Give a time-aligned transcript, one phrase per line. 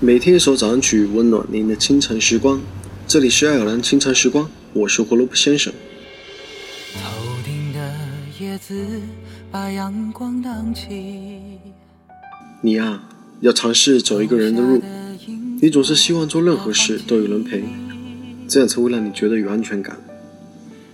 [0.00, 2.60] 每天一首早安曲，温暖您的清晨时光。
[3.08, 5.72] 这里是爱尔兰清晨时光，我是胡萝卜先生。
[6.94, 7.00] 头
[7.44, 7.92] 顶的
[8.38, 8.76] 叶子
[9.50, 11.58] 把阳光荡起。
[12.60, 13.02] 你呀，
[13.40, 14.80] 要尝试走一个人的路。
[15.60, 17.64] 你总是希望做任何事都有人陪，
[18.46, 19.98] 这样才会让你觉得有安全感。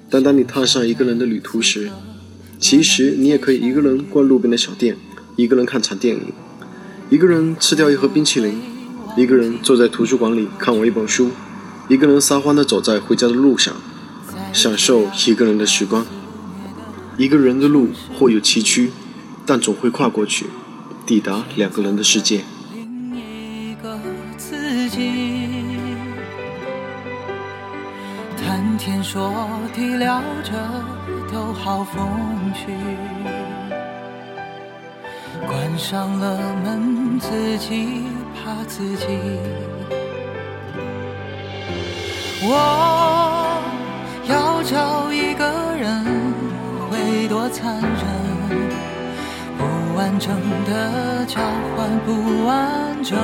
[0.08, 1.90] 但当你踏上一个人的旅途时，
[2.58, 4.96] 其实你也可以一个人逛路边的小店，
[5.36, 6.32] 一个人看场电影，
[7.10, 8.58] 一个人吃掉一盒冰淇淋，
[9.16, 11.30] 一个人坐在图书馆里看完一本书，
[11.88, 13.72] 一个人撒欢的走在回家的路上，
[14.52, 16.04] 享受一个人的时光。
[17.16, 18.88] 一个人的路或有崎岖，
[19.46, 20.46] 但总会跨过去，
[21.06, 22.40] 抵达两个人的世界。
[28.36, 29.32] 谈天说
[29.72, 30.52] 地聊着
[31.32, 32.04] 都好风
[32.52, 32.72] 趣，
[35.46, 38.02] 关上了门自己
[38.44, 39.06] 怕自己。
[42.46, 43.58] 我
[44.28, 45.44] 要找一个
[45.80, 46.04] 人
[46.90, 48.04] 会多残忍，
[49.56, 50.28] 不完整
[50.66, 51.40] 的交
[51.74, 53.16] 换不完整。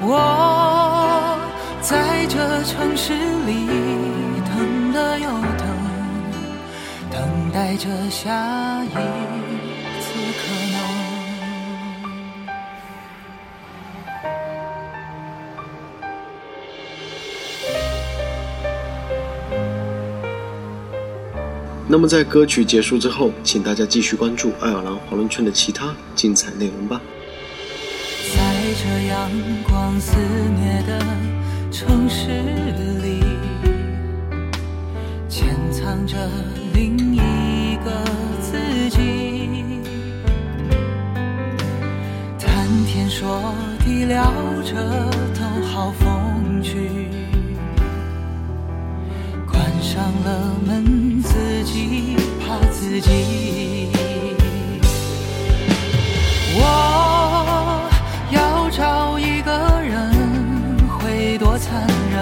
[0.00, 1.38] 我
[1.82, 3.66] 在这城市里
[4.48, 5.66] 等了又等，
[7.10, 7.20] 等
[7.52, 8.96] 待着下一
[21.92, 26.98] 那么在歌曲结束之后，请大家继续关注爱尔兰华伦圈的其他精彩内容吧。
[28.34, 28.40] 在
[28.80, 29.30] 这阳
[29.62, 30.98] 光肆虐的
[31.70, 32.28] 城市
[33.02, 33.20] 里，
[35.28, 36.16] 潜藏着
[36.72, 37.90] 另一个
[38.40, 38.56] 自
[38.88, 39.82] 己。
[42.38, 43.54] 谈天说
[43.84, 44.32] 地聊
[44.64, 45.10] 着
[61.52, 62.18] 多残忍，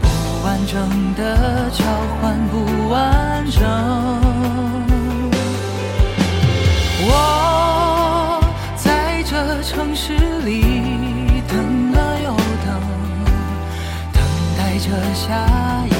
[0.00, 0.06] 不
[0.44, 1.84] 完整的交
[2.22, 3.60] 换不完整。
[7.02, 8.40] 我
[8.76, 10.14] 在这城市
[10.44, 12.30] 里等了又
[12.64, 12.80] 等，
[14.12, 14.22] 等
[14.56, 15.99] 待着下一。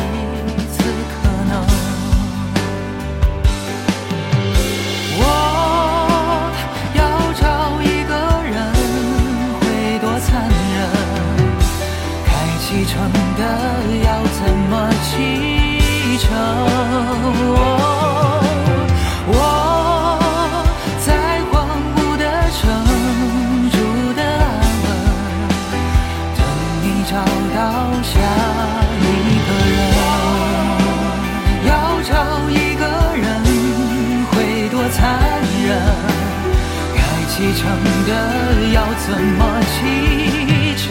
[12.80, 12.94] 启程
[13.36, 13.42] 的
[14.06, 16.32] 要怎么启程？
[17.52, 17.60] 我
[19.28, 19.36] 我
[21.04, 21.08] 在
[21.52, 21.52] 荒
[21.94, 22.24] 芜的
[22.56, 22.58] 城
[23.70, 23.76] 住
[24.16, 24.88] 的安稳，
[26.38, 26.40] 等
[26.80, 27.12] 你找
[27.54, 27.60] 到
[28.02, 28.08] 下
[28.96, 29.04] 一
[29.44, 29.76] 个人。
[31.68, 31.70] 要
[32.08, 32.10] 找
[32.48, 32.82] 一个
[33.14, 33.28] 人
[34.30, 34.32] 会
[34.70, 34.98] 多残
[35.66, 35.68] 忍？
[36.96, 36.98] 该
[37.28, 37.60] 启程
[38.08, 38.10] 的
[38.72, 38.76] 要
[39.06, 39.78] 怎么启
[40.78, 40.88] 程？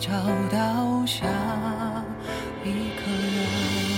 [0.00, 0.10] 找
[0.50, 1.26] 到下
[2.64, 3.89] 一个人